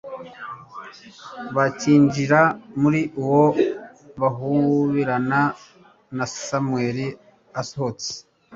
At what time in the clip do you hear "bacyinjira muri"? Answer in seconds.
1.55-3.01